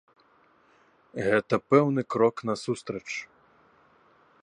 Гэта 1.27 1.55
пэўны 1.73 2.01
крок 2.15 2.35
насустрач. 2.51 3.09